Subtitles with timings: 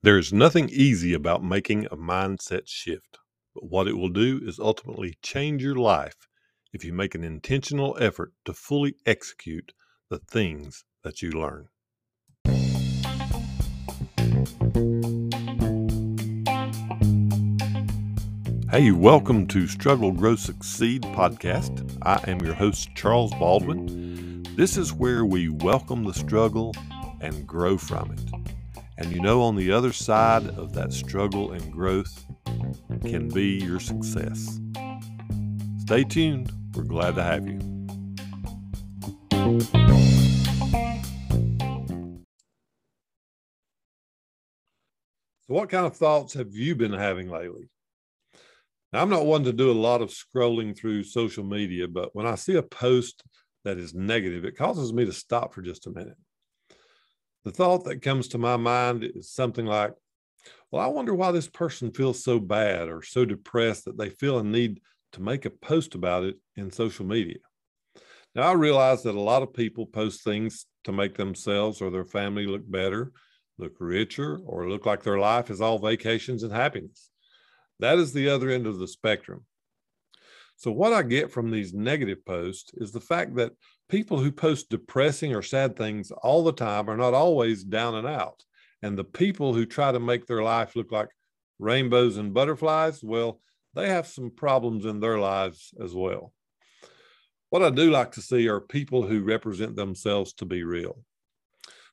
[0.00, 3.18] There is nothing easy about making a mindset shift,
[3.52, 6.28] but what it will do is ultimately change your life
[6.72, 9.72] if you make an intentional effort to fully execute
[10.08, 11.66] the things that you learn.
[18.70, 21.98] Hey, welcome to Struggle, Grow, Succeed podcast.
[22.02, 24.44] I am your host, Charles Baldwin.
[24.54, 26.72] This is where we welcome the struggle
[27.20, 28.47] and grow from it.
[28.98, 32.24] And you know, on the other side of that struggle and growth
[33.02, 34.58] can be your success.
[35.78, 36.50] Stay tuned.
[36.74, 37.60] We're glad to have you.
[45.46, 47.70] So, what kind of thoughts have you been having lately?
[48.92, 52.26] Now, I'm not one to do a lot of scrolling through social media, but when
[52.26, 53.22] I see a post
[53.64, 56.16] that is negative, it causes me to stop for just a minute
[57.44, 59.92] the thought that comes to my mind is something like,
[60.70, 64.38] well, I wonder why this person feels so bad or so depressed that they feel
[64.38, 64.80] a need
[65.12, 67.38] to make a post about it in social media.
[68.34, 72.04] Now, I realize that a lot of people post things to make themselves or their
[72.04, 73.12] family look better,
[73.56, 77.10] look richer, or look like their life is all vacations and happiness.
[77.80, 79.44] That is the other end of the spectrum.
[80.58, 83.52] So, what I get from these negative posts is the fact that
[83.88, 88.08] people who post depressing or sad things all the time are not always down and
[88.08, 88.42] out.
[88.82, 91.10] And the people who try to make their life look like
[91.60, 93.40] rainbows and butterflies, well,
[93.74, 96.32] they have some problems in their lives as well.
[97.50, 100.98] What I do like to see are people who represent themselves to be real.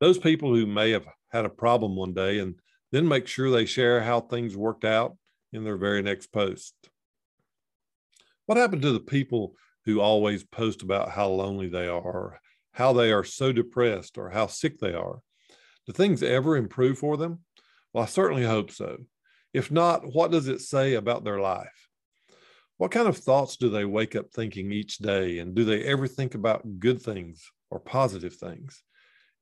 [0.00, 2.56] Those people who may have had a problem one day and
[2.90, 5.16] then make sure they share how things worked out
[5.52, 6.74] in their very next post.
[8.48, 12.40] What happened to the people who always post about how lonely they are,
[12.72, 15.20] how they are so depressed, or how sick they are.
[15.86, 17.40] Do things ever improve for them?
[17.92, 19.04] Well, I certainly hope so.
[19.52, 21.90] If not, what does it say about their life?
[22.78, 25.40] What kind of thoughts do they wake up thinking each day?
[25.40, 28.82] And do they ever think about good things or positive things?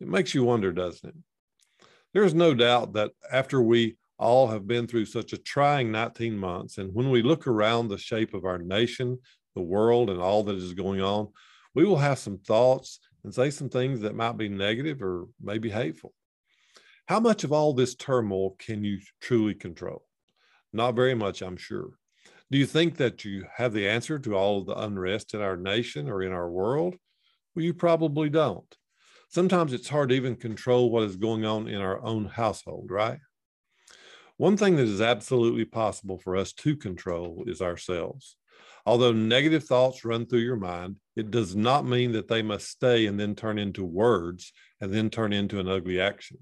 [0.00, 1.86] It makes you wonder, doesn't it?
[2.12, 6.36] There is no doubt that after we all have been through such a trying 19
[6.36, 9.18] months, and when we look around the shape of our nation
[9.56, 11.28] the world and all that is going on,
[11.74, 15.68] we will have some thoughts and say some things that might be negative or maybe
[15.68, 16.14] hateful.
[17.08, 20.04] How much of all this turmoil can you truly control?
[20.72, 21.90] Not very much, I'm sure.
[22.50, 25.56] Do you think that you have the answer to all of the unrest in our
[25.56, 26.96] nation or in our world?
[27.54, 28.76] Well, you probably don't.
[29.28, 33.18] Sometimes it's hard to even control what is going on in our own household, right?
[34.38, 38.36] One thing that is absolutely possible for us to control is ourselves.
[38.84, 43.06] Although negative thoughts run through your mind, it does not mean that they must stay
[43.06, 46.38] and then turn into words and then turn into an ugly action.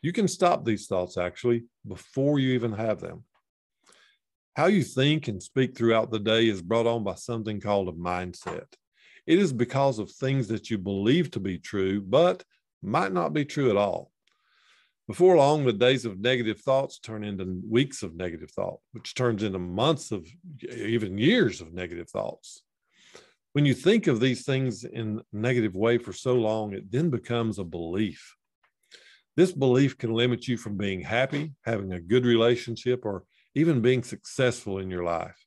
[0.00, 3.24] You can stop these thoughts actually before you even have them.
[4.56, 7.92] How you think and speak throughout the day is brought on by something called a
[7.92, 8.66] mindset.
[9.26, 12.42] It is because of things that you believe to be true, but
[12.82, 14.10] might not be true at all.
[15.08, 19.42] Before long, the days of negative thoughts turn into weeks of negative thought, which turns
[19.42, 20.28] into months of
[20.70, 22.62] even years of negative thoughts.
[23.54, 27.08] When you think of these things in a negative way for so long, it then
[27.08, 28.36] becomes a belief.
[29.34, 33.24] This belief can limit you from being happy, having a good relationship, or
[33.54, 35.42] even being successful in your life.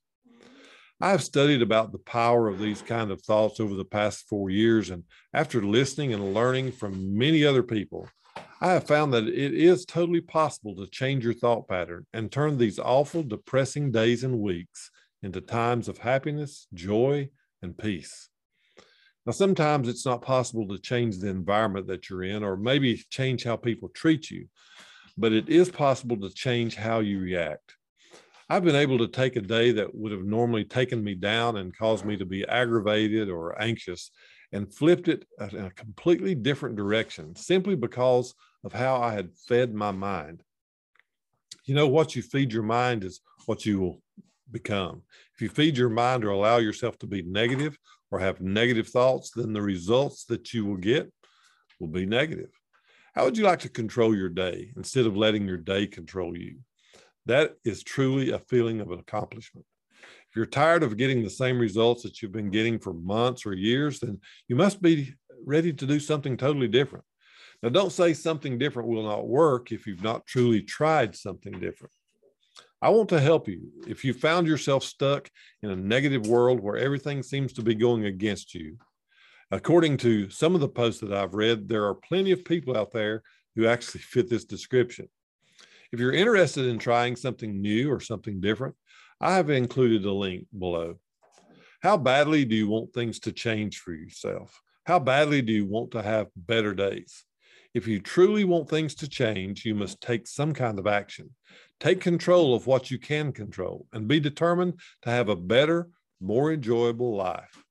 [1.00, 4.50] I have studied about the power of these kind of thoughts over the past four
[4.50, 8.08] years, and after listening and learning from many other people,
[8.62, 12.56] I have found that it is totally possible to change your thought pattern and turn
[12.56, 14.88] these awful, depressing days and weeks
[15.20, 17.28] into times of happiness, joy,
[17.60, 18.28] and peace.
[19.26, 23.42] Now, sometimes it's not possible to change the environment that you're in or maybe change
[23.42, 24.46] how people treat you,
[25.18, 27.74] but it is possible to change how you react.
[28.48, 31.76] I've been able to take a day that would have normally taken me down and
[31.76, 34.12] caused me to be aggravated or anxious
[34.52, 38.34] and flipped it in a completely different direction simply because
[38.64, 40.42] of how I had fed my mind.
[41.64, 44.02] You know, what you feed your mind is what you will
[44.50, 45.02] become.
[45.34, 47.78] If you feed your mind or allow yourself to be negative
[48.10, 51.12] or have negative thoughts, then the results that you will get
[51.80, 52.50] will be negative.
[53.14, 56.58] How would you like to control your day instead of letting your day control you?
[57.26, 59.66] That is truly a feeling of an accomplishment.
[60.02, 63.52] If you're tired of getting the same results that you've been getting for months or
[63.52, 65.14] years, then you must be
[65.44, 67.04] ready to do something totally different.
[67.62, 71.92] Now, don't say something different will not work if you've not truly tried something different.
[72.80, 73.70] I want to help you.
[73.86, 75.30] If you found yourself stuck
[75.62, 78.76] in a negative world where everything seems to be going against you,
[79.52, 82.90] according to some of the posts that I've read, there are plenty of people out
[82.90, 83.22] there
[83.54, 85.08] who actually fit this description.
[85.92, 88.74] If you're interested in trying something new or something different,
[89.20, 90.96] I have included a link below.
[91.80, 94.60] How badly do you want things to change for yourself?
[94.84, 97.24] How badly do you want to have better days?
[97.74, 101.30] If you truly want things to change, you must take some kind of action.
[101.80, 105.88] Take control of what you can control and be determined to have a better,
[106.20, 107.64] more enjoyable life.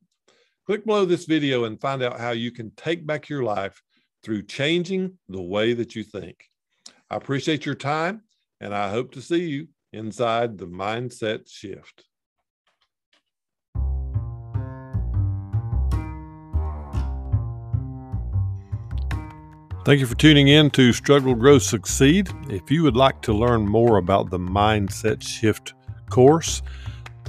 [0.66, 3.82] Click below this video and find out how you can take back your life
[4.24, 6.46] through changing the way that you think.
[7.10, 8.22] I appreciate your time
[8.60, 12.06] and I hope to see you inside the mindset shift.
[19.84, 22.30] Thank you for tuning in to Struggle, Grow, Succeed.
[22.50, 25.74] If you would like to learn more about the Mindset Shift
[26.12, 26.62] course,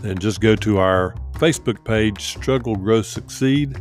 [0.03, 3.79] then just go to our Facebook page, Struggle, Grow, Succeed,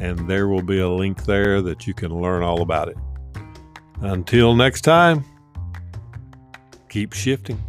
[0.00, 2.96] and there will be a link there that you can learn all about it.
[4.00, 5.22] Until next time,
[6.88, 7.62] keep shifting.